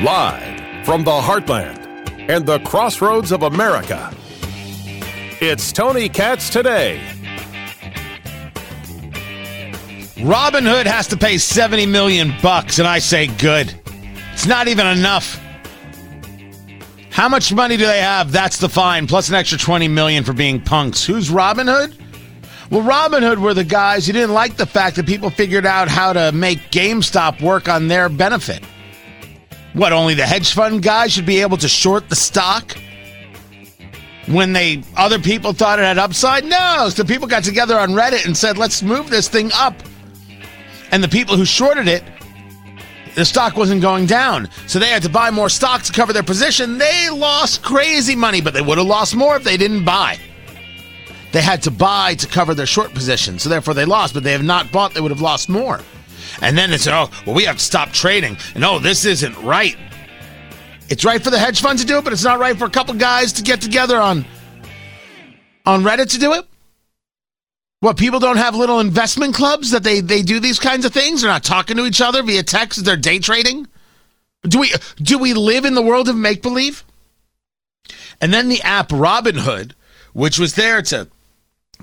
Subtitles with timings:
[0.00, 4.14] Live from the heartland and the crossroads of America,
[5.40, 7.00] it's Tony Katz today.
[10.18, 13.74] Robinhood has to pay 70 million bucks and I say good.
[14.34, 15.40] It's not even enough.
[17.10, 18.30] How much money do they have?
[18.30, 21.04] That's the fine, plus an extra 20 million for being punks.
[21.04, 22.07] Who's Robinhood?
[22.70, 26.12] Well, Robinhood were the guys who didn't like the fact that people figured out how
[26.12, 28.62] to make GameStop work on their benefit.
[29.72, 32.76] What, only the hedge fund guys should be able to short the stock?
[34.26, 36.44] When they other people thought it had upside?
[36.44, 36.90] No.
[36.90, 39.74] So people got together on Reddit and said, let's move this thing up.
[40.90, 42.02] And the people who shorted it,
[43.14, 44.50] the stock wasn't going down.
[44.66, 46.76] So they had to buy more stock to cover their position.
[46.76, 50.18] They lost crazy money, but they would have lost more if they didn't buy.
[51.32, 53.38] They had to buy to cover their short position.
[53.38, 55.80] So therefore they lost, but they have not bought, they would have lost more.
[56.40, 58.36] And then they said, oh, well, we have to stop trading.
[58.54, 59.76] And oh, this isn't right.
[60.88, 62.70] It's right for the hedge fund to do it, but it's not right for a
[62.70, 64.24] couple guys to get together on
[65.66, 66.46] on Reddit to do it.
[67.80, 71.20] What people don't have little investment clubs that they they do these kinds of things?
[71.20, 72.84] They're not talking to each other via text.
[72.84, 73.66] They're day trading.
[74.44, 76.84] Do we do we live in the world of make believe?
[78.20, 79.72] And then the app Robinhood,
[80.12, 81.08] which was there to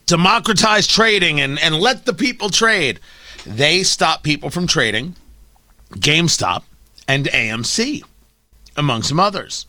[0.06, 3.00] democratize trading and, and let the people trade.
[3.46, 5.16] They stop people from trading
[5.92, 6.64] GameStop
[7.08, 8.04] and AMC,
[8.76, 9.68] among some others.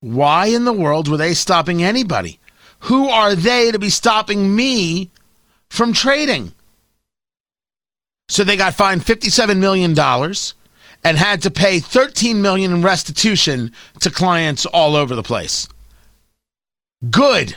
[0.00, 2.38] Why in the world were they stopping anybody?
[2.80, 5.10] Who are they to be stopping me
[5.68, 6.52] from trading?
[8.28, 9.98] So they got fined $57 million
[11.04, 15.68] and had to pay 13 million in restitution to clients all over the place.
[17.08, 17.56] Good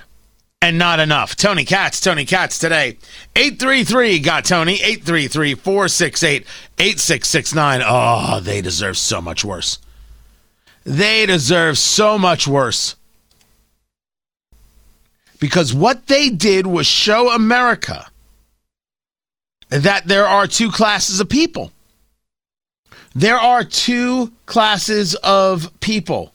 [0.61, 1.35] and not enough.
[1.35, 2.97] Tony Katz, Tony Katz today.
[3.35, 6.45] 833 got Tony, 833 468
[6.79, 7.81] 8669.
[7.85, 9.79] Oh, they deserve so much worse.
[10.85, 12.95] They deserve so much worse.
[15.39, 18.09] Because what they did was show America
[19.67, 21.73] that there are two classes of people.
[23.13, 26.32] There are two classes of people.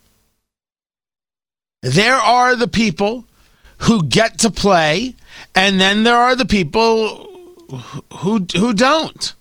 [1.83, 3.25] There are the people
[3.79, 5.15] who get to play,
[5.55, 7.29] and then there are the people
[8.15, 9.35] who who don't.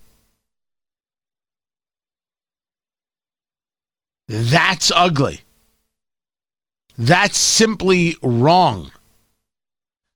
[4.28, 5.42] That's ugly.
[6.97, 8.92] That's simply wrong.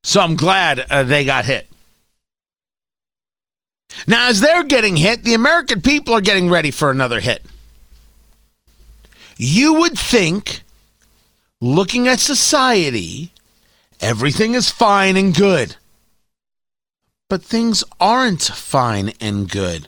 [0.04, 1.68] So I'm glad uh, they got hit.
[4.08, 7.44] Now, as they're getting hit, the American people are getting ready for another hit.
[9.38, 10.64] You would think,
[11.62, 13.32] looking at society,
[14.02, 15.76] everything is fine and good.
[17.30, 19.88] But things aren't fine and good.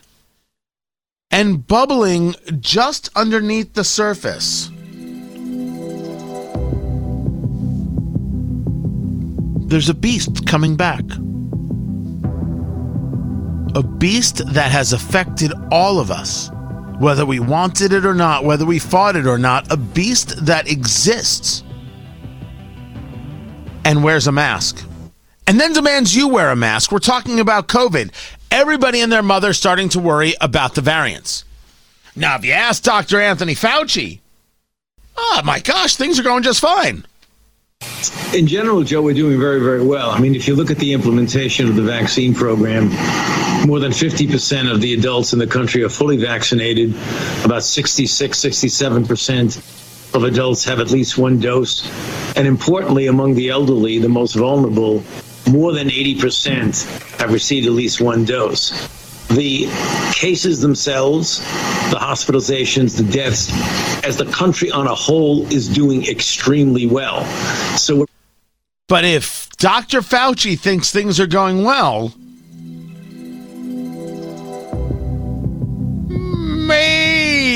[1.30, 4.70] And bubbling just underneath the surface.
[9.66, 11.02] There's a beast coming back.
[13.74, 16.48] A beast that has affected all of us,
[16.98, 20.70] whether we wanted it or not, whether we fought it or not, a beast that
[20.70, 21.62] exists
[23.84, 24.84] and wears a mask.
[25.46, 26.90] And then demands you wear a mask.
[26.90, 28.10] We're talking about COVID.
[28.50, 31.44] Everybody and their mother starting to worry about the variants.
[32.16, 33.20] Now, if you ask Dr.
[33.20, 34.20] Anthony Fauci,
[35.16, 37.04] oh my gosh, things are going just fine.
[38.32, 40.10] In general, Joe, we're doing very, very well.
[40.10, 42.88] I mean, if you look at the implementation of the vaccine program,
[43.64, 46.94] more than 50% of the adults in the country are fully vaccinated.
[47.44, 51.90] About 66, 67% of adults have at least one dose.
[52.36, 55.02] And importantly, among the elderly, the most vulnerable,
[55.50, 58.70] more than 80% have received at least one dose.
[59.28, 59.66] The
[60.12, 61.38] cases themselves,
[61.90, 63.50] the hospitalizations, the deaths,
[64.04, 67.24] as the country on a whole is doing extremely well.
[67.76, 68.06] So,
[68.86, 70.02] but if Dr.
[70.02, 72.12] Fauci thinks things are going well,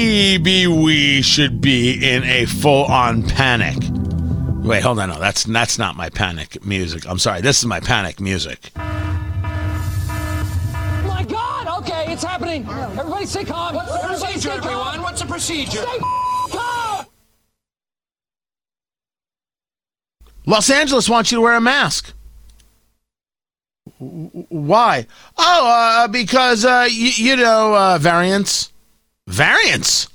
[0.09, 3.77] maybe we should be in a full-on panic.
[4.67, 5.11] Wait, hold on.
[5.11, 7.07] No, that's that's not my panic music.
[7.07, 7.43] I'm sorry.
[7.43, 8.71] This is my panic music.
[8.75, 8.85] My
[11.29, 11.69] God!
[11.81, 12.67] Okay, it's happening.
[12.69, 13.75] Everybody, stay calm.
[13.75, 14.65] What's the Everybody procedure, stay calm.
[14.89, 15.03] everyone?
[15.03, 15.83] What's the procedure?
[15.83, 15.99] Stay
[16.53, 17.05] calm.
[20.47, 22.15] Los Angeles wants you to wear a mask.
[23.99, 25.07] Why?
[25.37, 25.69] Oh,
[26.05, 28.73] uh, because uh, y- you know uh, variants.
[29.29, 30.09] Variants.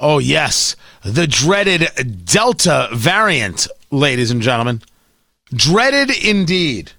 [0.00, 0.74] Oh yes,
[1.04, 4.80] the dreaded Delta variant, ladies and gentlemen.
[5.52, 6.92] Dreaded indeed.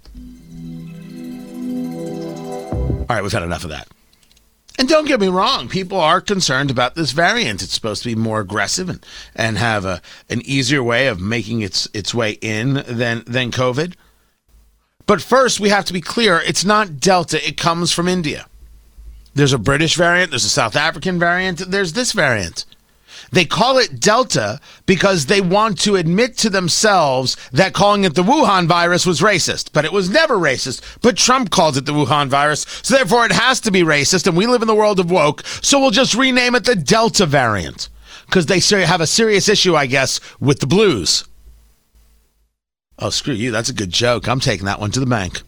[2.99, 3.87] All right, we've had enough of that.
[4.77, 7.63] And don't get me wrong, people are concerned about this variant.
[7.63, 9.03] It's supposed to be more aggressive and,
[9.35, 13.95] and have a, an easier way of making its its way in than than COVID.
[15.07, 18.45] But first, we have to be clear, it's not Delta, it comes from India.
[19.37, 22.65] There's a British variant, there's a South African variant, there's this variant.
[23.31, 28.23] They call it Delta because they want to admit to themselves that calling it the
[28.23, 29.73] Wuhan virus was racist.
[29.73, 30.81] But it was never racist.
[31.01, 32.65] But Trump called it the Wuhan virus.
[32.81, 34.27] So therefore it has to be racist.
[34.27, 35.45] And we live in the world of woke.
[35.45, 37.89] So we'll just rename it the Delta variant.
[38.25, 41.25] Because they have a serious issue, I guess, with the blues.
[42.97, 43.51] Oh, screw you.
[43.51, 44.27] That's a good joke.
[44.27, 45.41] I'm taking that one to the bank.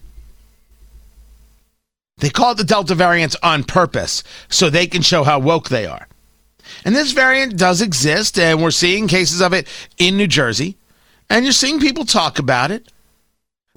[2.19, 5.85] They call it the Delta variant on purpose so they can show how woke they
[5.85, 6.07] are.
[6.85, 9.67] And this variant does exist, and we're seeing cases of it
[9.97, 10.77] in New Jersey,
[11.29, 12.91] and you're seeing people talk about it.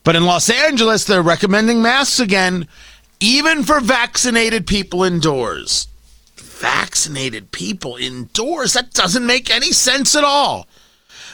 [0.04, 2.66] But in Los Angeles, they're recommending masks again,
[3.20, 5.86] even for vaccinated people indoors.
[6.36, 8.72] Vaccinated people indoors?
[8.72, 10.66] That doesn't make any sense at all.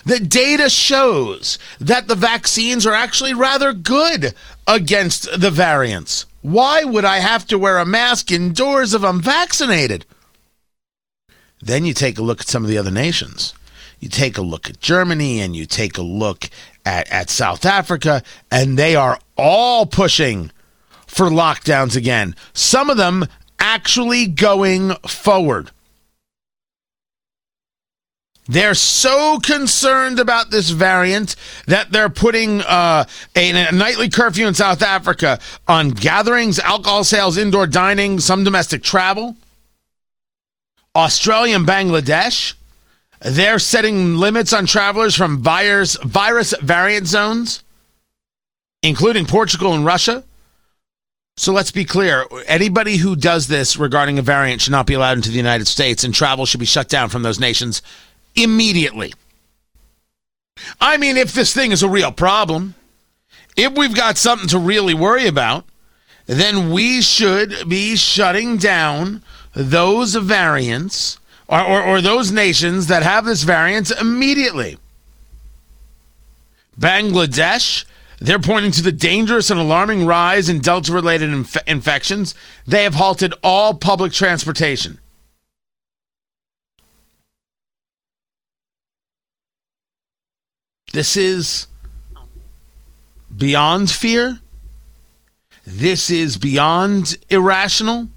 [0.05, 4.34] The data shows that the vaccines are actually rather good
[4.66, 6.26] against the variants.
[6.43, 10.06] Why would I have to wear a mask indoors if I'm vaccinated?
[11.61, 13.55] Then you take a look at some of the other nations.
[13.99, 16.49] You take a look at Germany and you take a look
[16.85, 20.52] at, at South Africa, and they are all pushing
[21.06, 22.37] for lockdowns again.
[22.52, 23.26] Some of them
[23.58, 25.70] actually going forward.
[28.49, 31.37] They're so concerned about this variant
[31.67, 33.05] that they're putting uh,
[33.37, 38.83] a, a, nightly curfew in South Africa on gatherings, alcohol sales, indoor dining, some domestic
[38.83, 39.37] travel.
[40.97, 42.55] Australia and Bangladesh,
[43.21, 47.62] they're setting limits on travelers from virus, virus variant zones,
[48.83, 50.25] including Portugal and Russia.
[51.37, 55.19] So let's be clear anybody who does this regarding a variant should not be allowed
[55.19, 57.83] into the United States, and travel should be shut down from those nations
[58.43, 59.12] immediately.
[60.81, 62.75] I mean, if this thing is a real problem,
[63.56, 65.64] if we've got something to really worry about,
[66.26, 69.23] then we should be shutting down
[69.55, 71.19] those variants
[71.49, 74.79] or, or, or those nations that have this variant immediately.
[76.79, 77.84] Bangladesh,
[78.20, 82.34] they're pointing to the dangerous and alarming rise in Delta related inf- infections.
[82.67, 84.99] They have halted all public transportation.
[90.93, 91.67] This is
[93.37, 94.40] beyond fear.
[95.67, 98.08] This is beyond irrational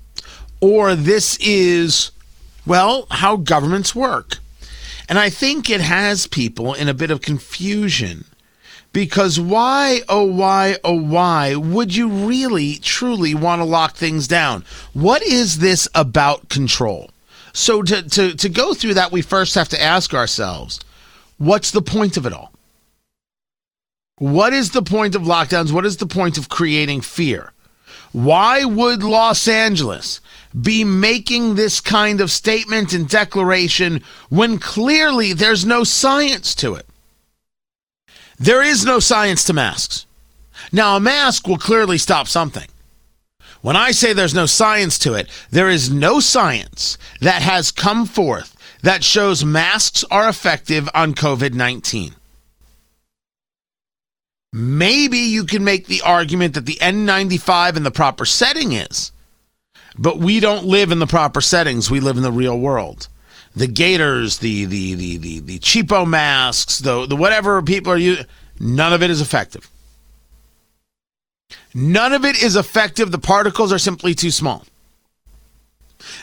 [0.61, 2.11] or this is,
[2.65, 4.37] well, how governments work.
[5.09, 8.23] And I think it has people in a bit of confusion
[8.93, 14.63] because why, oh, why, oh, why would you really, truly want to lock things down?
[14.93, 17.09] What is this about control?
[17.53, 20.79] So, to, to, to go through that, we first have to ask ourselves
[21.37, 22.50] what's the point of it all?
[24.21, 25.71] What is the point of lockdowns?
[25.71, 27.53] What is the point of creating fear?
[28.11, 30.21] Why would Los Angeles
[30.61, 36.85] be making this kind of statement and declaration when clearly there's no science to it?
[38.37, 40.05] There is no science to masks.
[40.71, 42.67] Now, a mask will clearly stop something.
[43.61, 48.05] When I say there's no science to it, there is no science that has come
[48.05, 52.13] forth that shows masks are effective on COVID 19.
[54.53, 59.13] Maybe you can make the argument that the N95 in the proper setting is,
[59.97, 61.89] but we don't live in the proper settings.
[61.89, 63.07] We live in the real world.
[63.55, 68.25] The gaiters, the the the the, the cheapo masks, the the whatever people are using,
[68.59, 69.69] none of it is effective.
[71.73, 73.11] None of it is effective.
[73.11, 74.65] The particles are simply too small.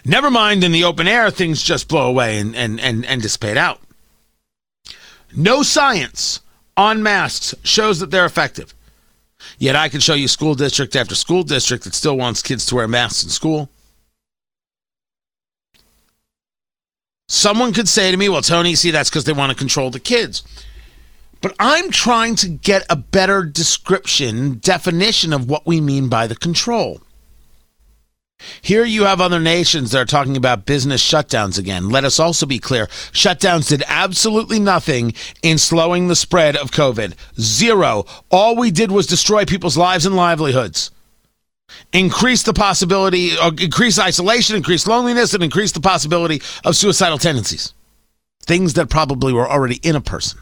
[0.05, 3.57] Never mind in the open air, things just blow away and, and, and, and dissipate
[3.57, 3.81] out.
[5.35, 6.41] No science
[6.79, 8.73] on masks shows that they're effective.
[9.59, 12.77] Yet I can show you school district after school district that still wants kids to
[12.77, 13.69] wear masks in school.
[17.29, 20.01] Someone could say to me, well, Tony, see, that's because they want to control the
[20.01, 20.43] kids.
[21.41, 26.37] But I'm trying to get a better description, definition of what we mean by the
[26.37, 27.01] control.
[28.63, 31.89] Here you have other nations that are talking about business shutdowns again.
[31.91, 37.15] Let us also be clear shutdowns did absolutely nothing in slowing the spread of COVID.
[37.41, 38.05] Zero.
[38.31, 40.91] All we did was destroy people's lives and livelihoods.
[41.93, 47.75] Increase the possibility, uh, increase isolation, increase loneliness, and increase the possibility of suicidal tendencies.
[48.43, 50.41] Things that probably were already in a person.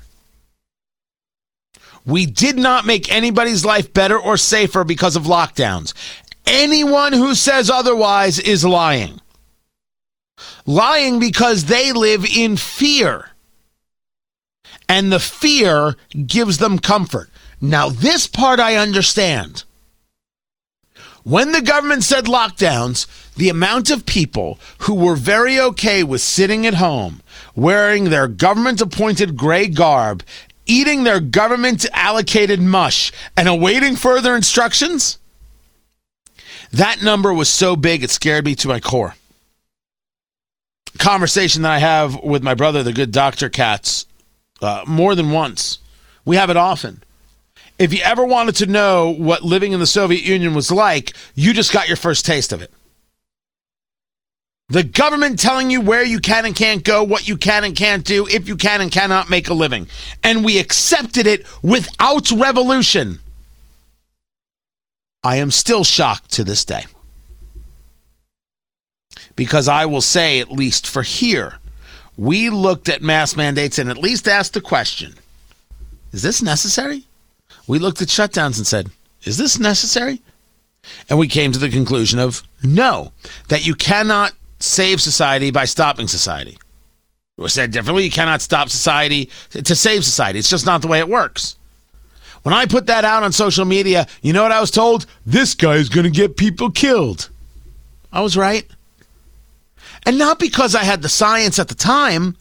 [2.04, 5.92] We did not make anybody's life better or safer because of lockdowns.
[6.46, 9.20] Anyone who says otherwise is lying.
[10.64, 13.30] Lying because they live in fear.
[14.88, 17.30] And the fear gives them comfort.
[17.60, 19.64] Now, this part I understand.
[21.24, 26.64] When the government said lockdowns, the amount of people who were very okay with sitting
[26.66, 27.20] at home,
[27.56, 30.22] wearing their government appointed gray garb,
[30.66, 35.18] eating their government allocated mush, and awaiting further instructions,
[36.72, 39.14] that number was so big it scared me to my core.
[40.98, 43.48] Conversation that I have with my brother, the good Dr.
[43.48, 44.06] Katz,
[44.62, 45.78] uh, more than once.
[46.24, 47.02] We have it often
[47.78, 51.52] if you ever wanted to know what living in the Soviet Union was like, you
[51.52, 52.72] just got your first taste of it.
[54.68, 58.04] The government telling you where you can and can't go, what you can and can't
[58.04, 59.86] do, if you can and cannot make a living.
[60.24, 63.20] And we accepted it without revolution.
[65.26, 66.84] I am still shocked to this day.
[69.34, 71.58] Because I will say, at least for here,
[72.16, 75.14] we looked at mass mandates and at least asked the question
[76.12, 77.04] is this necessary?
[77.66, 78.90] we looked at shutdowns and said,
[79.24, 80.22] is this necessary?
[81.10, 83.12] And we came to the conclusion of no,
[83.48, 86.56] that you cannot save society by stopping society.
[87.36, 90.38] Or said differently, you cannot stop society to save society.
[90.38, 91.56] It's just not the way it works.
[92.46, 95.06] When I put that out on social media, you know what I was told?
[95.26, 97.28] This guy is going to get people killed.
[98.12, 98.64] I was right.
[100.06, 102.36] And not because I had the science at the time,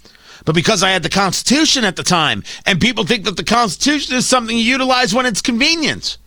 [0.46, 4.16] but because I had the Constitution at the time, and people think that the Constitution
[4.16, 6.20] is something you utilize when it's convenient.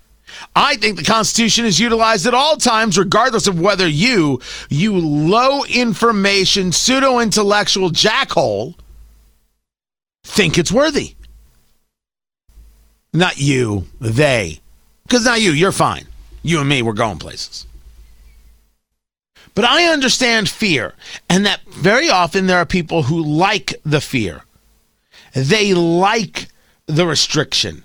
[0.57, 5.63] I think the Constitution is utilized at all times, regardless of whether you, you low
[5.67, 8.75] information, pseudo intellectual jackhole,
[10.25, 11.15] think it's worthy.
[13.13, 14.61] Not you, they.
[15.05, 16.07] Because not you, you're fine.
[16.43, 17.67] You and me, we're going places.
[19.55, 20.95] But I understand fear,
[21.29, 24.43] and that very often there are people who like the fear.
[25.35, 26.49] They like
[26.87, 27.83] the restriction.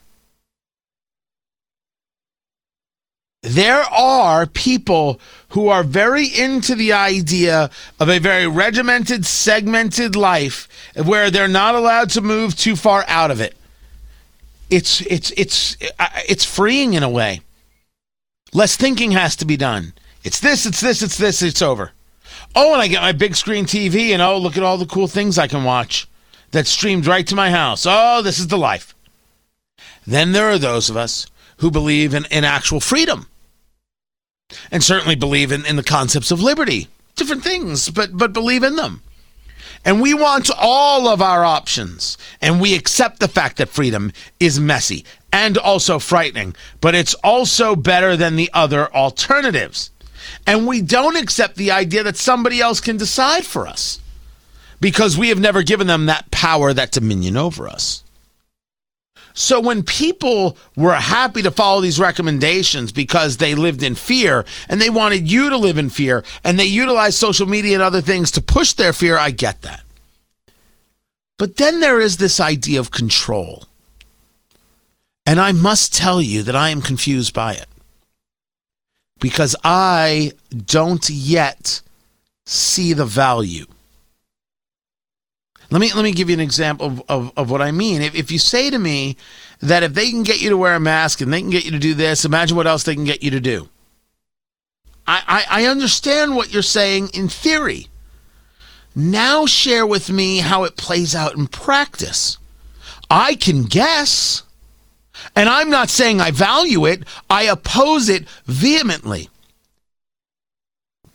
[3.42, 10.70] There are people who are very into the idea of a very regimented, segmented life
[11.04, 13.58] where they're not allowed to move too far out of it.
[14.74, 17.42] It's it's it's uh, it's freeing in a way.
[18.54, 19.94] Less thinking has to be done.
[20.24, 21.92] It's this, it's this, it's this, it's over.
[22.56, 25.08] Oh, and I get my big screen TV, and oh, look at all the cool
[25.08, 26.08] things I can watch
[26.50, 27.86] that's streamed right to my house.
[27.88, 28.96] Oh, this is the life.
[30.08, 31.28] Then there are those of us
[31.58, 33.28] who believe in, in actual freedom
[34.72, 36.88] and certainly believe in, in the concepts of liberty.
[37.16, 39.04] Different things, but, but believe in them.
[39.86, 42.18] And we want all of our options.
[42.42, 47.76] And we accept the fact that freedom is messy and also frightening, but it's also
[47.76, 49.90] better than the other alternatives.
[50.46, 54.00] And we don't accept the idea that somebody else can decide for us
[54.80, 58.04] because we have never given them that power, that dominion over us.
[59.34, 64.80] So when people were happy to follow these recommendations because they lived in fear and
[64.80, 68.32] they wanted you to live in fear and they utilized social media and other things
[68.32, 69.84] to push their fear, I get that.
[71.38, 73.66] But then there is this idea of control.
[75.26, 77.68] And I must tell you that I am confused by it
[79.20, 80.34] because I
[80.66, 81.82] don't yet
[82.46, 83.66] see the value.
[85.74, 88.04] Let me let me give you an example of, of, of what I mean.
[88.04, 89.18] If, if you say to me
[89.60, 91.72] that if they can get you to wear a mask and they can get you
[91.72, 93.70] to do this, imagine what else they can get you to do.
[95.08, 97.88] I, I, I understand what you're saying in theory.
[98.96, 102.38] Now share with me how it plays out in practice.
[103.10, 104.44] I can guess.
[105.36, 107.02] And I'm not saying I value it,
[107.32, 109.28] I oppose it vehemently.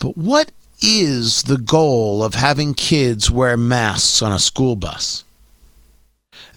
[0.01, 0.51] But what
[0.81, 5.25] is the goal of having kids wear masks on a school bus?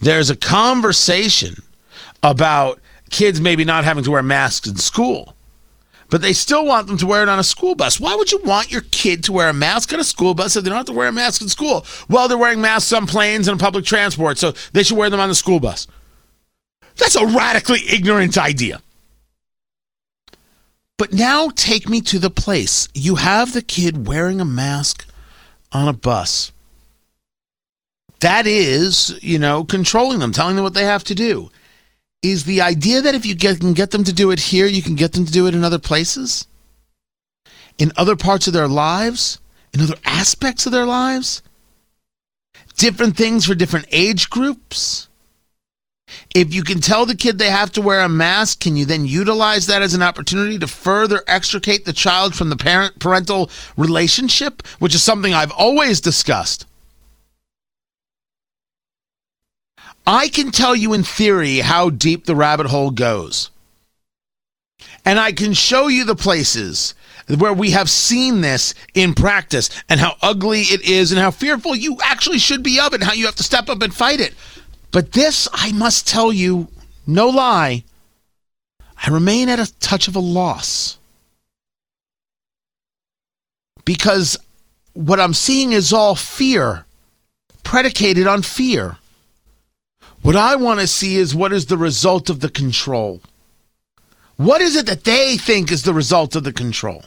[0.00, 1.62] There's a conversation
[2.22, 5.36] about kids maybe not having to wear masks in school,
[6.10, 8.00] but they still want them to wear it on a school bus.
[8.00, 10.64] Why would you want your kid to wear a mask on a school bus if
[10.64, 11.86] they don't have to wear a mask in school?
[12.08, 15.28] Well, they're wearing masks on planes and public transport, so they should wear them on
[15.28, 15.86] the school bus.
[16.96, 18.82] That's a radically ignorant idea.
[21.02, 22.88] But now take me to the place.
[22.94, 25.04] You have the kid wearing a mask
[25.72, 26.52] on a bus.
[28.20, 31.50] That is, you know, controlling them, telling them what they have to do.
[32.22, 34.80] Is the idea that if you get, can get them to do it here, you
[34.80, 36.46] can get them to do it in other places?
[37.78, 39.40] In other parts of their lives?
[39.74, 41.42] In other aspects of their lives?
[42.76, 45.08] Different things for different age groups?
[46.34, 49.06] If you can tell the kid they have to wear a mask, can you then
[49.06, 54.66] utilize that as an opportunity to further extricate the child from the parent parental relationship,
[54.78, 56.66] which is something I've always discussed?
[60.06, 63.50] I can tell you in theory how deep the rabbit hole goes.
[65.04, 66.94] And I can show you the places
[67.28, 71.74] where we have seen this in practice and how ugly it is and how fearful
[71.74, 74.20] you actually should be of it and how you have to step up and fight
[74.20, 74.34] it.
[74.92, 76.68] But this, I must tell you,
[77.06, 77.82] no lie,
[79.04, 80.98] I remain at a touch of a loss.
[83.84, 84.38] Because
[84.92, 86.84] what I'm seeing is all fear,
[87.64, 88.98] predicated on fear.
[90.20, 93.20] What I want to see is what is the result of the control.
[94.36, 97.04] What is it that they think is the result of the control?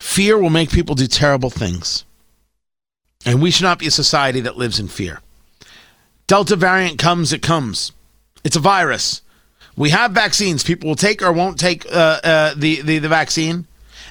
[0.00, 2.04] Fear will make people do terrible things.
[3.24, 5.20] And we should not be a society that lives in fear.
[6.26, 7.92] Delta variant comes, it comes.
[8.44, 9.22] It's a virus.
[9.76, 10.64] We have vaccines.
[10.64, 13.66] People will take or won't take uh, uh, the, the, the vaccine,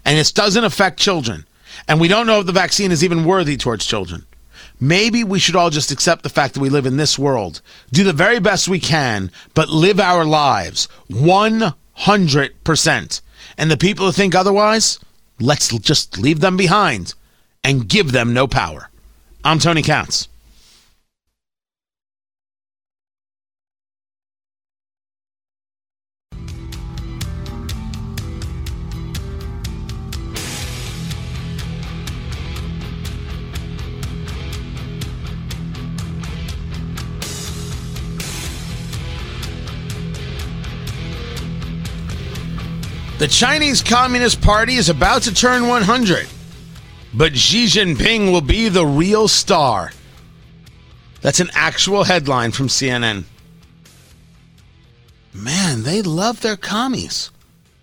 [0.06, 1.46] and it doesn't affect children.
[1.88, 4.26] And we don't know if the vaccine is even worthy towards children.
[4.80, 8.04] Maybe we should all just accept the fact that we live in this world, do
[8.04, 13.22] the very best we can, but live our lives 100%.
[13.58, 15.00] And the people who think otherwise,
[15.40, 17.14] let's just leave them behind
[17.64, 18.90] and give them no power.
[19.48, 20.28] I'm Tony Katz.
[43.20, 46.28] The Chinese Communist Party is about to turn 100,
[47.16, 49.92] but Xi Jinping will be the real star.
[51.22, 53.24] That's an actual headline from CNN.
[55.34, 57.32] Man, they love their commies.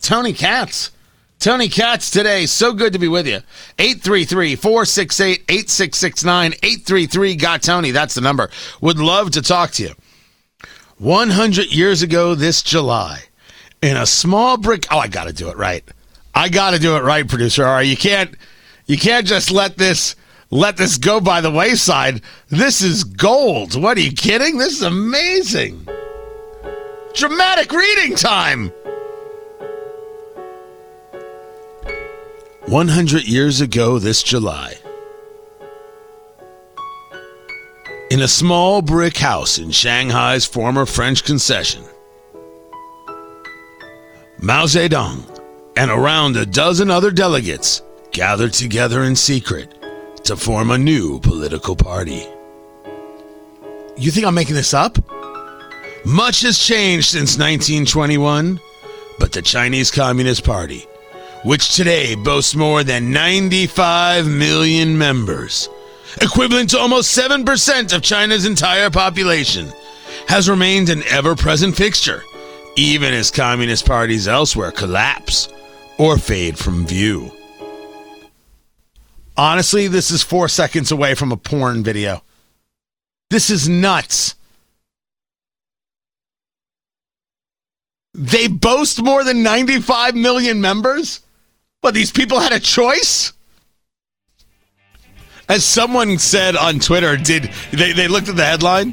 [0.01, 0.91] Tony Katz.
[1.39, 2.47] Tony Katz today.
[2.47, 3.41] So good to be with you.
[3.79, 6.53] 833 468 8669.
[6.63, 7.91] 833 Got Tony.
[7.91, 8.49] That's the number.
[8.81, 9.95] Would love to talk to you.
[10.99, 13.25] 100 years ago this July,
[13.83, 14.87] in a small brick.
[14.91, 15.83] Oh, I got to do it right.
[16.33, 17.67] I got to do it right, producer.
[17.67, 18.37] All right, you can't
[18.87, 20.17] you can't just let this
[20.51, 22.21] let this go by the wayside.
[22.49, 23.81] This is gold.
[23.81, 24.59] What are you kidding?
[24.59, 25.89] This is amazing.
[27.15, 28.71] Dramatic reading time.
[32.67, 34.75] 100 years ago this July,
[38.11, 41.83] in a small brick house in Shanghai's former French concession,
[44.39, 45.29] Mao Zedong
[45.77, 49.75] and around a dozen other delegates gathered together in secret
[50.25, 52.27] to form a new political party.
[53.97, 54.99] You think I'm making this up?
[56.05, 58.61] Much has changed since 1921,
[59.19, 60.87] but the Chinese Communist Party,
[61.45, 65.69] which today boasts more than 95 million members,
[66.21, 69.73] equivalent to almost 7% of China's entire population,
[70.29, 72.23] has remained an ever present fixture
[72.77, 75.49] even as communist parties elsewhere collapse
[75.99, 77.31] or fade from view.
[79.37, 82.23] Honestly, this is four seconds away from a porn video.
[83.31, 84.35] This is nuts.
[88.15, 91.21] They boast more than 95 million members?
[91.81, 93.33] But these people had a choice?
[95.49, 98.93] As someone said on Twitter, did they, they looked at the headline?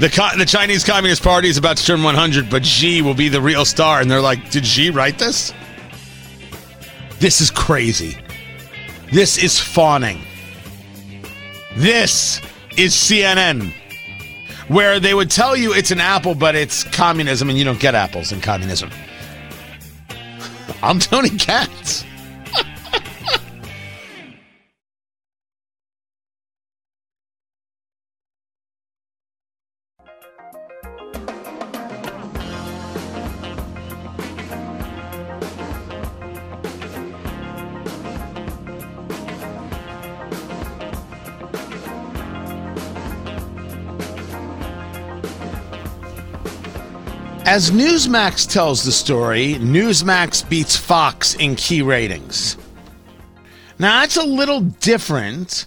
[0.00, 3.40] The, the Chinese Communist Party is about to turn 100, but Xi will be the
[3.40, 4.00] real star.
[4.00, 5.52] And they're like, did Xi write this?
[7.18, 8.21] This is crazy.
[9.12, 10.18] This is fawning.
[11.76, 12.40] This
[12.78, 13.74] is CNN,
[14.68, 17.94] where they would tell you it's an apple, but it's communism, and you don't get
[17.94, 18.88] apples in communism.
[20.82, 22.06] I'm Tony Katz.
[47.52, 52.56] As Newsmax tells the story, Newsmax beats Fox in key ratings.
[53.78, 55.66] Now, that's a little different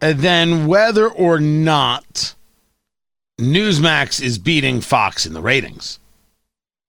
[0.00, 2.34] than whether or not
[3.40, 5.98] Newsmax is beating Fox in the ratings.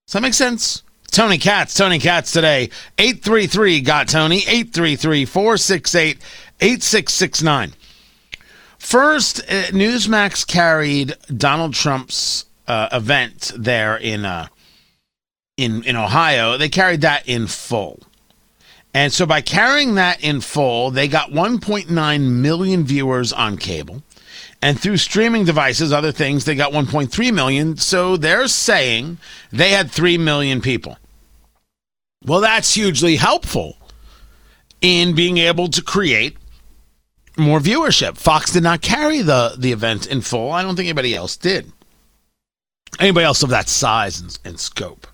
[0.08, 0.84] Does that make sense?
[1.10, 2.70] Tony Katz, Tony Katz today.
[2.98, 6.18] 833 got Tony, 833 468
[6.60, 7.72] 8669.
[8.78, 14.48] First, uh, Newsmax carried Donald Trump's uh, event there in uh,
[15.58, 16.58] in in Ohio.
[16.58, 18.00] They carried that in full.
[18.94, 24.04] And so by carrying that in full, they got 1.9 million viewers on cable.
[24.62, 27.76] And through streaming devices, other things, they got 1.3 million.
[27.78, 29.18] So they're saying
[29.52, 30.98] they had 3 million people.
[32.24, 33.78] Well, that's hugely helpful
[34.80, 36.38] in being able to create
[37.36, 38.18] more viewership.
[38.18, 40.52] Fox did not carry the, the event in full.
[40.52, 41.72] I don't think anybody else did.
[43.00, 45.08] Anybody else of that size and, and scope.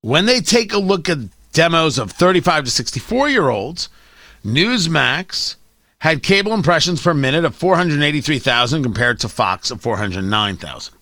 [0.00, 1.18] When they take a look at
[1.52, 3.88] demos of 35 to 64 year olds,
[4.44, 5.56] Newsmax
[6.00, 10.94] had cable impressions per minute of 483,000 compared to Fox of 409,000.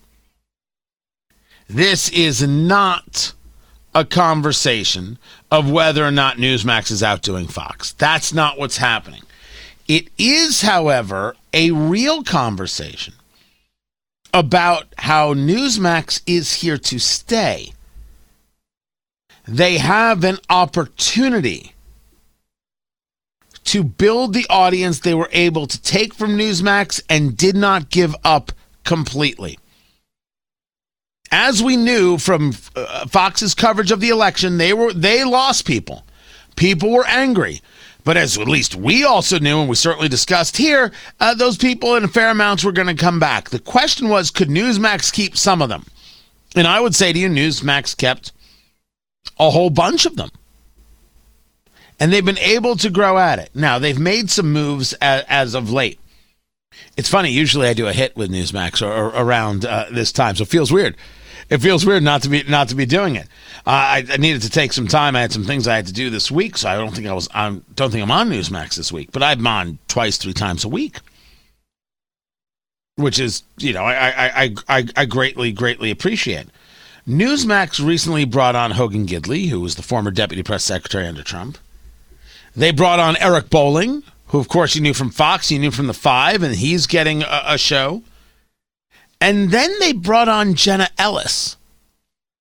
[1.69, 3.33] This is not
[3.95, 5.19] a conversation
[5.51, 7.93] of whether or not Newsmax is outdoing Fox.
[7.93, 9.23] That's not what's happening.
[9.89, 13.15] It is, however, a real conversation
[14.37, 17.73] about how Newsmax is here to stay.
[19.49, 21.73] They have an opportunity
[23.65, 28.15] to build the audience they were able to take from Newsmax and did not give
[28.25, 28.53] up
[28.85, 29.59] completely.
[31.33, 36.05] As we knew from uh, Fox's coverage of the election, they were they lost people.
[36.57, 37.63] People were angry.
[38.07, 41.97] But as at least we also knew, and we certainly discussed here, uh, those people
[41.97, 43.51] in fair amounts were going to come back.
[43.51, 45.85] The question was, could Newsmax keep some of them?
[46.55, 48.31] And I would say to you, Newsmax kept
[49.41, 50.31] a whole bunch of them
[51.99, 53.51] and they've been able to grow at it.
[53.55, 55.99] Now they've made some moves as, as of late.
[56.97, 57.31] It's funny.
[57.31, 60.49] Usually I do a hit with Newsmax or, or around uh, this time, so it
[60.49, 60.97] feels weird.
[61.49, 63.29] It feels weird not to be not to be doing it.
[63.67, 65.15] Uh, I, I, needed to take some time.
[65.15, 67.13] I had some things I had to do this week, so I don't think I
[67.13, 67.29] was.
[67.33, 70.69] I don't think I'm on Newsmax this week, but I'm on twice, three times a
[70.69, 70.99] week,
[72.97, 76.47] which is you know I I I, I greatly greatly appreciate.
[77.07, 81.59] Newsmax recently brought on Hogan Gidley, who was the former deputy press secretary under Trump.
[82.57, 85.87] They brought on Eric Bolling, who, of course, you knew from Fox, you knew from
[85.87, 88.03] The Five, and he's getting a, a show.
[89.21, 91.57] And then they brought on Jenna Ellis,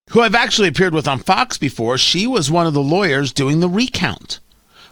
[0.10, 1.98] who I've actually appeared with on Fox before.
[1.98, 4.40] She was one of the lawyers doing the recount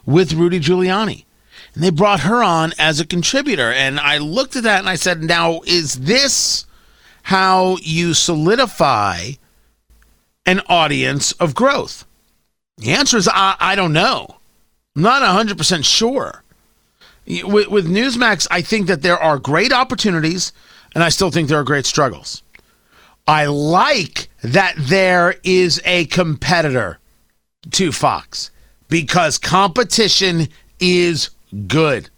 [0.06, 1.26] with Rudy Giuliani.
[1.74, 3.72] And they brought her on as a contributor.
[3.72, 6.66] And I looked at that and I said, now, is this
[7.24, 9.32] how you solidify
[10.46, 12.06] an audience of growth?
[12.78, 14.38] The answer is I, I don't know.
[14.96, 16.44] I'm not 100% sure.
[17.26, 20.52] With, with Newsmax, I think that there are great opportunities,
[20.94, 22.44] and I still think there are great struggles.
[23.28, 27.00] I like that there is a competitor
[27.72, 28.52] to Fox
[28.90, 31.30] because competition is
[31.68, 32.10] good.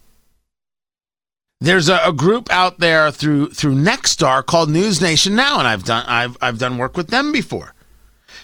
[1.62, 5.84] There's a, a, group out there through through Nexstar called News Nation Now, and I've
[5.84, 7.74] done I've I've done work with them before.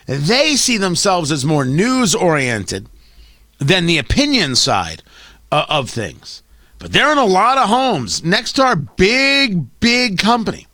[0.06, 2.88] They see themselves as more news oriented
[3.60, 5.04] than the opinion side
[5.52, 6.41] uh, of things.
[6.82, 8.22] But they're in a lot of homes.
[8.22, 10.65] Nexstar, big, big company.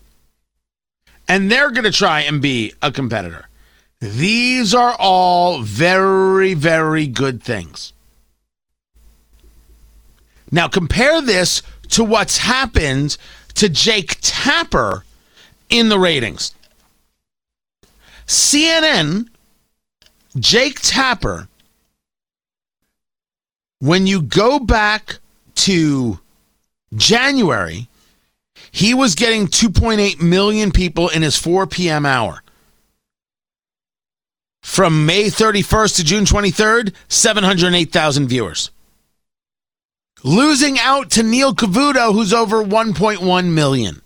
[1.28, 3.50] And they're going to try and be a competitor.
[4.00, 7.92] These are all very, very good things.
[10.50, 13.18] Now, compare this to what's happened
[13.56, 15.04] to Jake Tapper
[15.70, 16.56] in the ratings.
[18.28, 19.28] CNN,
[20.40, 21.50] Jake Tapper
[23.80, 25.20] when you go back
[25.58, 26.20] to
[26.96, 27.88] January,
[28.72, 32.06] he was getting 2.8 million people in his 4 p.m.
[32.06, 32.44] hour.
[34.62, 38.72] From May 31st to June 23rd, 708,000 viewers.
[40.24, 44.02] Losing out to Neil Cavuto, who's over 1.1 million.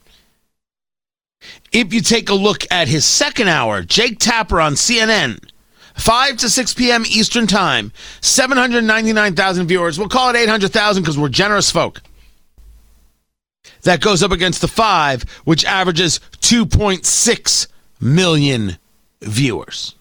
[1.71, 5.49] If you take a look at his second hour, Jake Tapper on CNN,
[5.95, 7.03] 5 to 6 p.m.
[7.07, 7.91] Eastern Time.
[8.21, 9.99] 799,000 viewers.
[9.99, 12.01] We'll call it 800,000 because we're generous folk.
[13.83, 17.67] That goes up against the 5, which averages 2.6
[17.99, 18.77] million
[19.21, 19.95] viewers.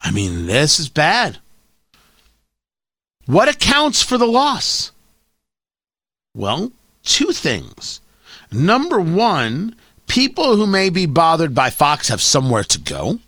[0.00, 1.38] I mean, this is bad.
[3.26, 4.92] What accounts for the loss?
[6.34, 6.70] Well,
[7.02, 8.00] two things.
[8.52, 9.74] Number one,
[10.06, 13.18] people who may be bothered by Fox have somewhere to go.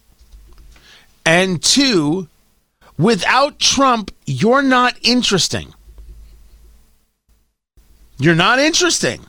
[1.24, 2.28] And two,
[2.98, 5.74] without Trump, you're not interesting.
[8.18, 9.20] You're not interesting.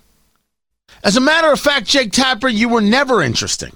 [1.03, 3.75] As a matter of fact, Jake Tapper, you were never interesting.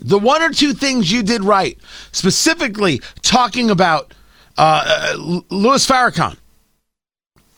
[0.00, 1.78] The one or two things you did right,
[2.12, 4.14] specifically talking about
[4.56, 6.36] uh, uh Louis Farrakhan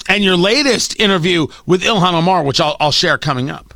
[0.09, 3.70] and your latest interview with Ilhan Omar, which I'll, I'll share coming up.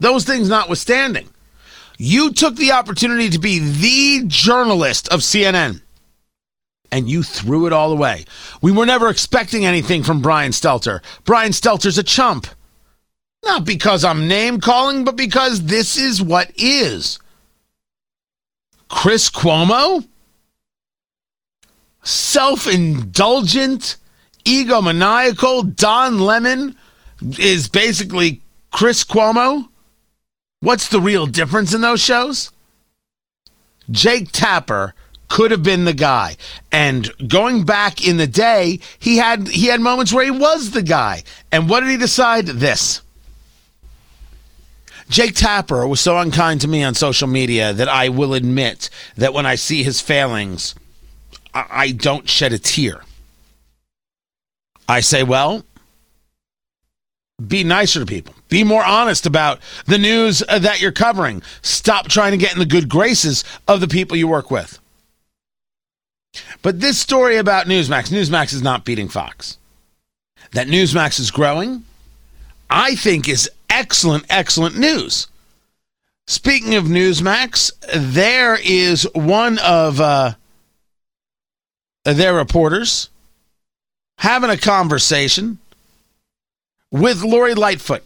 [0.00, 1.28] Those things notwithstanding,
[1.96, 5.82] you took the opportunity to be the journalist of CNN
[6.90, 8.24] and you threw it all away.
[8.62, 11.00] We were never expecting anything from Brian Stelter.
[11.24, 12.46] Brian Stelter's a chump.
[13.44, 17.18] Not because I'm name calling, but because this is what is.
[18.88, 20.06] Chris Cuomo?
[22.02, 23.96] Self indulgent,
[24.44, 26.74] egomaniacal Don Lemon
[27.38, 28.40] is basically
[28.72, 29.68] Chris Cuomo?
[30.60, 32.50] What's the real difference in those shows?
[33.90, 34.94] Jake Tapper
[35.28, 36.36] could have been the guy.
[36.72, 40.82] And going back in the day, he had he had moments where he was the
[40.82, 41.22] guy.
[41.52, 42.46] And what did he decide?
[42.46, 43.02] This.
[45.08, 49.32] Jake Tapper was so unkind to me on social media that I will admit that
[49.32, 50.74] when I see his failings,
[51.54, 53.02] I, I don't shed a tear.
[54.86, 55.64] I say, well,
[57.46, 58.34] be nicer to people.
[58.48, 61.42] Be more honest about the news that you're covering.
[61.62, 64.78] Stop trying to get in the good graces of the people you work with.
[66.62, 69.56] But this story about Newsmax, Newsmax is not beating Fox.
[70.52, 71.84] That Newsmax is growing,
[72.68, 75.28] I think is excellent, excellent news.
[76.26, 80.34] Speaking of Newsmax, there is one of uh,
[82.04, 83.08] their reporters
[84.18, 85.58] having a conversation
[86.90, 88.02] with Lori Lightfoot,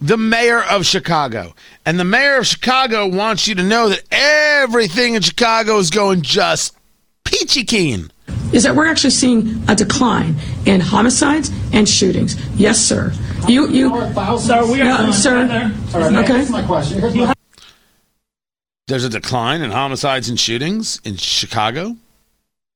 [0.00, 1.54] the mayor of Chicago.
[1.84, 6.22] And the mayor of Chicago wants you to know that everything in Chicago is going
[6.22, 6.76] just
[7.24, 8.10] peachy keen.
[8.52, 12.36] Is that we're actually seeing a decline in homicides and shootings?
[12.56, 13.12] Yes, sir.
[13.46, 13.90] You, you,
[14.38, 14.70] sir.
[14.70, 15.72] We are uh, sir.
[15.94, 16.48] Okay.
[16.50, 17.32] my question.
[18.86, 21.96] There's a decline in homicides and shootings in Chicago,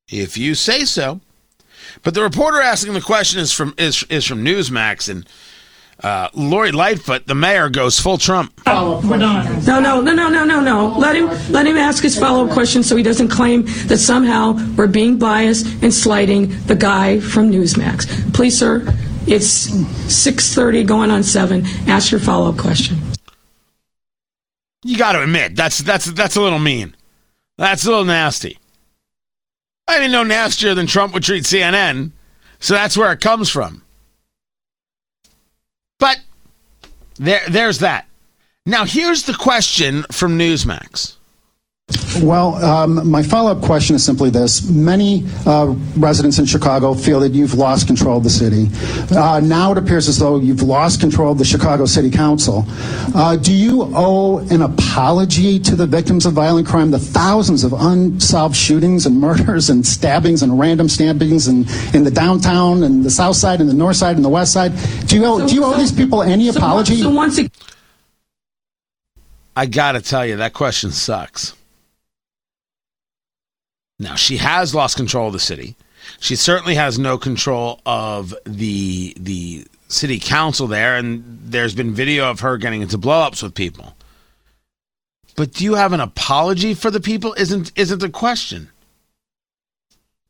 [0.09, 1.21] if you say so.
[2.02, 5.28] But the reporter asking the question is from is is from Newsmax, and
[6.02, 8.52] uh, Lori Lightfoot, the mayor, goes full Trump.
[8.66, 9.64] We're done.
[9.64, 10.98] No, no, no, no, no, no, no.
[10.98, 14.54] Let him let him ask his follow up question so he doesn't claim that somehow
[14.76, 18.34] we're being biased and slighting the guy from Newsmax.
[18.34, 18.84] Please, sir.
[19.26, 21.64] It's 6:30 going on 7.
[21.86, 22.98] Ask your follow up question.
[24.82, 26.96] You got to admit that's that's that's a little mean.
[27.56, 28.58] That's a little nasty.
[29.92, 32.12] I mean, no nastier than Trump would treat CNN,
[32.59, 33.83] so that's where it comes from.
[35.98, 36.18] But
[37.16, 38.07] there, there's that.
[38.64, 41.16] Now, here's the question from Newsmax.
[42.22, 44.68] Well, um, my follow up question is simply this.
[44.68, 48.68] Many uh, residents in Chicago feel that you've lost control of the city.
[49.16, 52.64] Uh, now it appears as though you've lost control of the Chicago City Council.
[53.14, 57.72] Uh, do you owe an apology to the victims of violent crime, the thousands of
[57.72, 63.11] unsolved shootings and murders and stabbings and random stabbings in, in the downtown and the
[63.11, 64.72] south side and the north side and the west side?
[65.07, 67.00] Do you owe, So- do you owe so- these people any So, apology?
[67.00, 67.50] So once again,
[69.57, 71.55] I got to tell you, that question sucks.
[73.98, 75.76] Now, she has lost control of the city.
[76.18, 82.28] She certainly has no control of the the city council there, and there's been video
[82.31, 83.94] of her getting into blowups with people.
[85.37, 87.35] But do you have an apology for the people?
[87.35, 88.70] Isn't isn't the question?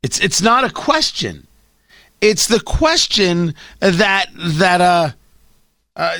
[0.03, 1.47] It's it's not a question.
[2.21, 5.11] It's the question that that uh,
[5.97, 6.19] uh,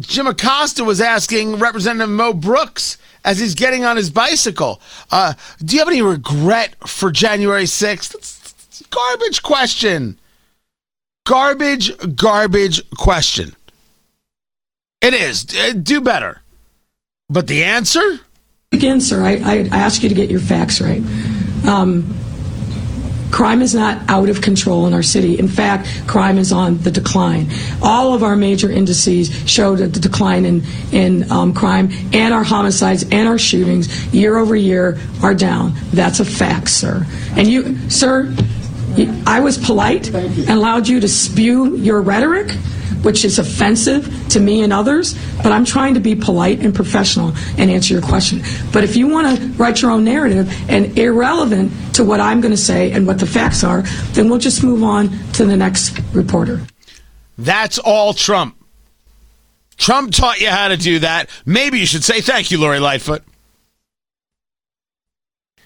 [0.00, 4.80] Jim Acosta was asking Representative Mo Brooks as he's getting on his bicycle.
[5.10, 8.14] Uh, do you have any regret for January 6th?
[8.14, 10.18] It's a garbage question.
[11.26, 13.54] Garbage, garbage question.
[15.00, 15.46] It is.
[15.56, 16.42] Uh, Do better.
[17.30, 18.20] But the answer?
[18.72, 21.00] again, sir, I, I ask you to get your facts right.
[21.64, 22.12] Um,
[23.30, 25.38] crime is not out of control in our city.
[25.38, 27.48] In fact, crime is on the decline.
[27.82, 32.44] All of our major indices show that the decline in, in um, crime and our
[32.44, 35.72] homicides and our shootings year over year are down.
[35.92, 37.06] That's a fact, sir.
[37.36, 38.34] And you, sir,
[39.26, 42.56] I was polite and allowed you to spew your rhetoric
[43.04, 47.32] which is offensive to me and others, but I'm trying to be polite and professional
[47.58, 48.42] and answer your question.
[48.72, 52.52] But if you want to write your own narrative and irrelevant to what I'm going
[52.52, 55.98] to say and what the facts are, then we'll just move on to the next
[56.12, 56.60] reporter.
[57.36, 58.56] That's all Trump.
[59.76, 61.28] Trump taught you how to do that.
[61.44, 63.22] Maybe you should say thank you, Lori Lightfoot.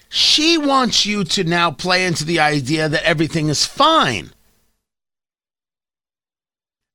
[0.09, 4.31] She wants you to now play into the idea that everything is fine.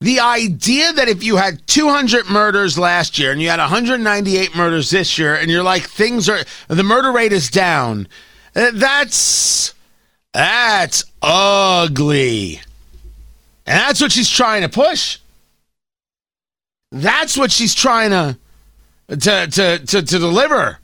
[0.04, 4.90] The idea that if you had 200 murders last year and you had 198 murders
[4.90, 8.06] this year and you're like things are the murder rate is down,
[8.54, 9.72] uh, that's
[10.34, 12.60] that's ugly.
[13.64, 15.20] And that's what she's trying to push.
[16.92, 18.36] That's what she's trying to
[19.08, 20.80] to to to, to deliver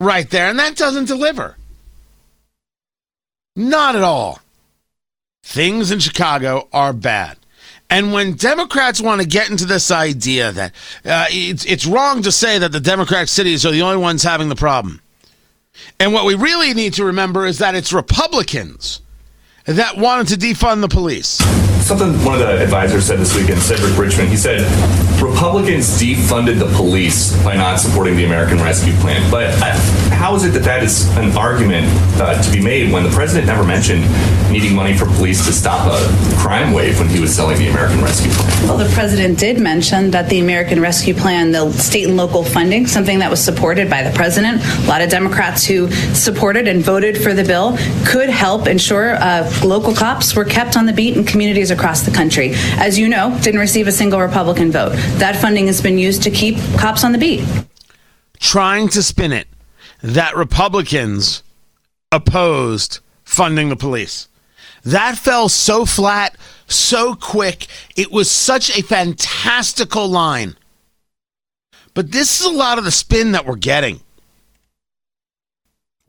[0.00, 1.56] right there, and that doesn't deliver.
[3.54, 4.40] Not at all.
[5.44, 7.38] Things in Chicago are bad.
[7.90, 10.72] And when Democrats want to get into this idea that
[11.04, 14.48] uh, it's, it's wrong to say that the Democratic cities are the only ones having
[14.48, 15.00] the problem.
[16.00, 19.00] And what we really need to remember is that it's Republicans
[19.66, 21.42] that wanted to defund the police.
[21.84, 24.60] Something one of the advisors said this weekend, Cedric Richmond, he said
[25.22, 29.30] Republicans defunded the police by not supporting the American Rescue Plan.
[29.30, 29.72] But uh,
[30.10, 31.86] how is it that that is an argument
[32.20, 34.04] uh, to be made when the president never mentioned
[34.54, 38.00] needing money for police to stop a crime wave when he was selling the American
[38.00, 38.68] Rescue Plan?
[38.68, 42.86] Well, the president did mention that the American Rescue Plan, the state and local funding,
[42.86, 47.18] something that was supported by the president, a lot of Democrats who supported and voted
[47.20, 51.24] for the bill, could help ensure uh, local cops were kept on the beat in
[51.24, 52.52] communities across the country.
[52.78, 54.92] As you know, didn't receive a single Republican vote.
[55.18, 57.44] That funding has been used to keep cops on the beat.
[58.38, 59.48] Trying to spin it
[60.00, 61.42] that Republicans
[62.12, 64.28] opposed funding the police.
[64.84, 67.66] That fell so flat, so quick.
[67.96, 70.56] It was such a fantastical line.
[71.94, 74.00] But this is a lot of the spin that we're getting.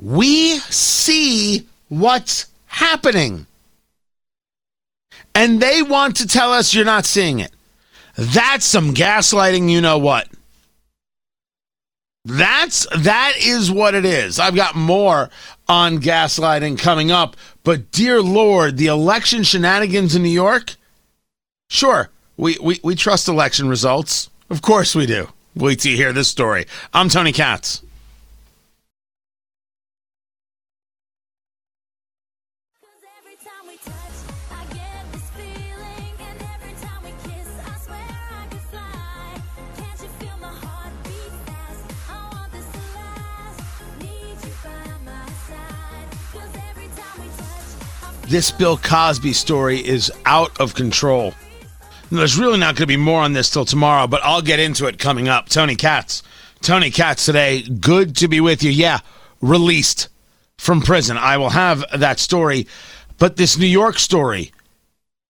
[0.01, 3.45] We see what's happening.
[5.33, 7.51] And they want to tell us you're not seeing it.
[8.15, 10.27] That's some gaslighting, you know what.
[12.23, 14.39] That's that is what it is.
[14.39, 15.29] I've got more
[15.67, 20.75] on gaslighting coming up, but dear Lord, the election shenanigans in New York?
[21.67, 24.29] Sure, we, we, we trust election results.
[24.49, 25.27] Of course we do.
[25.55, 26.67] Wait till you hear this story.
[26.93, 27.81] I'm Tony Katz.
[48.27, 51.33] This Bill Cosby story is out of control.
[52.11, 54.87] There's really not going to be more on this till tomorrow, but I'll get into
[54.87, 55.49] it coming up.
[55.49, 56.23] Tony Katz.
[56.61, 57.61] Tony Katz today.
[57.61, 58.71] Good to be with you.
[58.71, 58.99] Yeah,
[59.41, 60.09] released
[60.57, 61.17] from prison.
[61.17, 62.67] I will have that story.
[63.17, 64.51] But this New York story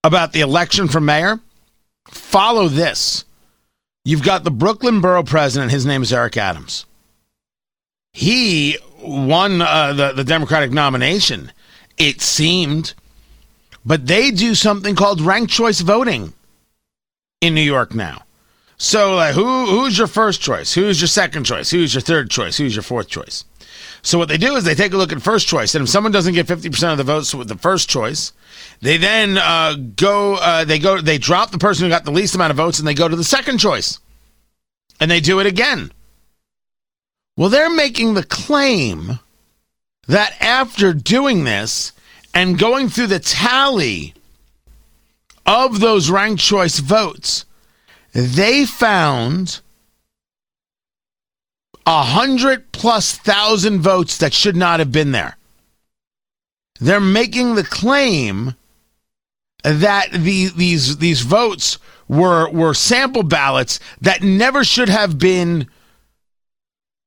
[0.02, 1.40] about the election for mayor,
[2.08, 3.24] follow this.
[4.04, 5.72] You've got the Brooklyn borough president.
[5.72, 6.86] His name is Eric Adams.
[8.12, 11.52] He won uh, the, the Democratic nomination
[11.98, 12.94] it seemed.
[13.84, 16.32] But they do something called ranked choice voting
[17.40, 18.22] in New York now.
[18.78, 20.74] So, like, who who's your first choice?
[20.74, 21.70] Who's your second choice?
[21.70, 22.58] Who's your third choice?
[22.58, 23.44] Who's your fourth choice?
[24.02, 26.12] So, what they do is they take a look at first choice, and if someone
[26.12, 28.32] doesn't get fifty percent of the votes with the first choice,
[28.82, 30.34] they then uh, go.
[30.34, 31.00] Uh, they go.
[31.00, 33.16] They drop the person who got the least amount of votes, and they go to
[33.16, 33.98] the second choice,
[35.00, 35.90] and they do it again.
[37.36, 39.18] Well, they're making the claim
[40.06, 41.92] that after doing this
[42.34, 44.14] and going through the tally
[45.44, 47.44] of those ranked choice votes,
[48.12, 49.60] they found
[51.86, 55.36] a hundred plus thousand votes that should not have been there.
[56.80, 58.54] They're making the claim
[59.62, 65.68] that the, these these votes were were sample ballots that never should have been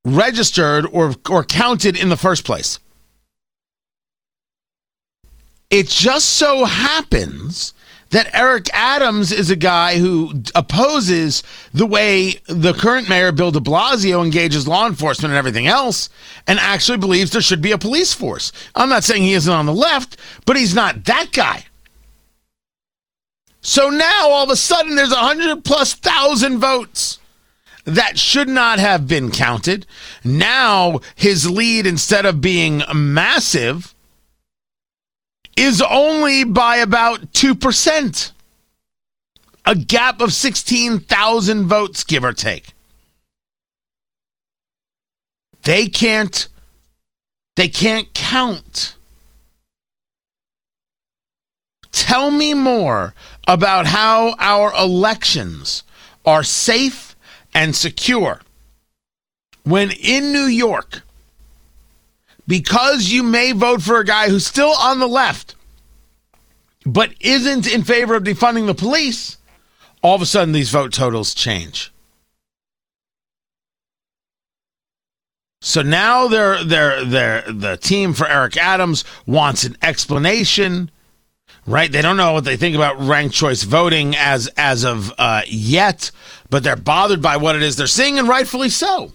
[0.06, 2.80] registered or or counted in the first place.
[5.70, 7.74] It just so happens
[8.10, 13.60] that Eric Adams is a guy who opposes the way the current mayor, Bill de
[13.60, 16.10] Blasio, engages law enforcement and everything else,
[16.48, 18.52] and actually believes there should be a police force.
[18.74, 21.66] I'm not saying he isn't on the left, but he's not that guy.
[23.62, 27.20] So now all of a sudden there's a hundred plus thousand votes
[27.86, 29.86] that should not have been counted.
[30.24, 33.94] Now his lead, instead of being massive,
[35.60, 38.32] is only by about 2%.
[39.66, 42.74] A gap of 16,000 votes, give or take.
[45.64, 46.48] They can't
[47.58, 48.96] they can't count.
[51.92, 53.14] Tell me more
[53.46, 55.84] about how our elections
[56.26, 57.18] are safe
[57.54, 58.40] and secure
[59.64, 61.02] when in New York
[62.50, 65.56] because you may vote for a guy who's still on the left,
[66.84, 69.38] but isn't in favor of defunding the police,
[70.02, 71.94] all of a sudden these vote totals change.
[75.62, 80.90] So now they're, they're, they're, the team for Eric Adams wants an explanation.
[81.68, 81.92] right?
[81.92, 86.10] They don't know what they think about ranked choice voting as as of uh, yet,
[86.50, 89.14] but they're bothered by what it is they're seeing, and rightfully so.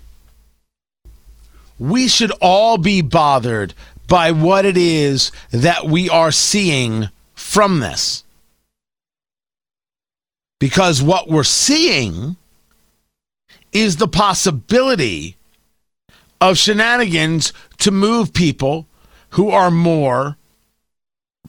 [1.78, 3.74] We should all be bothered
[4.06, 8.24] by what it is that we are seeing from this.
[10.60, 12.36] Because what we're seeing
[13.72, 15.36] is the possibility
[16.40, 18.86] of shenanigans to move people
[19.30, 20.36] who are more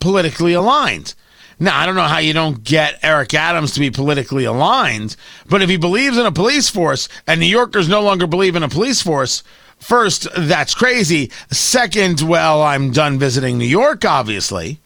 [0.00, 1.14] politically aligned.
[1.58, 5.16] Now, I don't know how you don't get Eric Adams to be politically aligned,
[5.48, 8.62] but if he believes in a police force and New Yorkers no longer believe in
[8.62, 9.42] a police force,
[9.78, 11.30] first, that's crazy.
[11.50, 14.80] Second, well, I'm done visiting New York, obviously.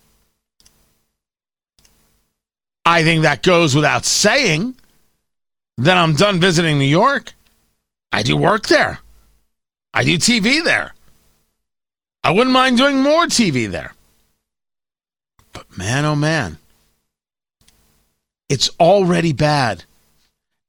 [2.84, 4.74] I think that goes without saying
[5.78, 7.32] that I'm done visiting New York.
[8.12, 9.00] I do work there.
[9.94, 10.94] I do TV there.
[12.22, 13.94] I wouldn't mind doing more TV there.
[15.52, 16.58] But man, oh man,
[18.48, 19.84] it's already bad.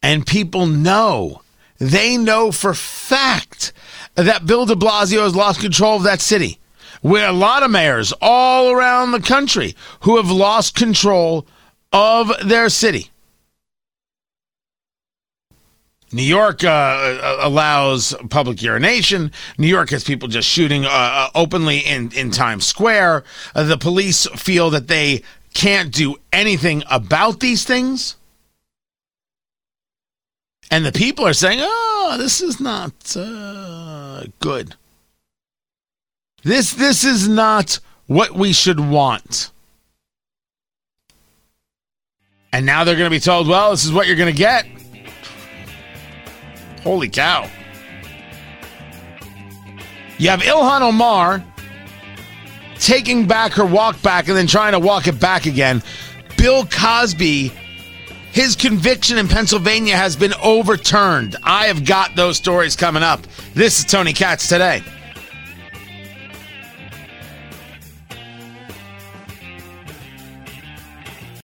[0.02, 1.42] And people know,
[1.78, 3.74] they know for fact
[4.16, 6.60] that Bill de Blasio has lost control of that city.
[7.02, 11.48] Where a lot of mayors all around the country who have lost control
[11.92, 13.10] of their city.
[16.14, 19.32] New York uh, allows public urination.
[19.58, 23.24] New York has people just shooting uh, uh, openly in, in Times Square.
[23.56, 28.18] Uh, the police feel that they can't do anything about these things.
[30.72, 34.76] And the people are saying, oh, this is not uh, good.
[36.44, 39.52] This, this is not what we should want.
[42.54, 44.66] And now they're going to be told, well, this is what you're going to get.
[46.84, 47.50] Holy cow.
[50.18, 51.44] You have Ilhan Omar
[52.76, 55.84] taking back her walk back and then trying to walk it back again.
[56.38, 57.52] Bill Cosby,
[58.32, 61.36] his conviction in Pennsylvania has been overturned.
[61.44, 63.22] I have got those stories coming up.
[63.54, 64.82] This is Tony Katz today.